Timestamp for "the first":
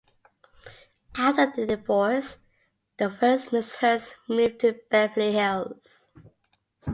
2.97-3.49